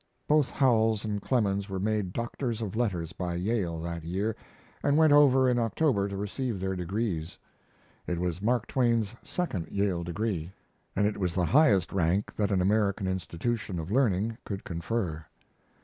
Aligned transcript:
Both 0.27 0.49
Howells 0.49 1.05
and 1.05 1.21
Clemens 1.21 1.69
were 1.69 1.79
made 1.79 2.11
doctors 2.11 2.63
of 2.63 2.75
letters 2.75 3.13
by 3.13 3.35
Yale 3.35 3.77
that 3.81 4.03
year 4.03 4.35
and 4.81 4.97
went 4.97 5.13
over 5.13 5.47
in 5.47 5.59
October 5.59 6.07
to 6.07 6.17
receive 6.17 6.59
their 6.59 6.75
degrees. 6.75 7.37
It 8.07 8.17
was 8.17 8.41
Mark 8.41 8.65
Twain's 8.65 9.13
second 9.21 9.67
Yale 9.67 10.03
degree, 10.03 10.51
and 10.95 11.05
it 11.05 11.19
was 11.19 11.35
the 11.35 11.45
highest 11.45 11.93
rank 11.93 12.35
that 12.35 12.49
an 12.49 12.63
American 12.63 13.05
institution 13.05 13.79
of 13.79 13.91
learning 13.91 14.39
could 14.43 14.63
confer. 14.63 15.23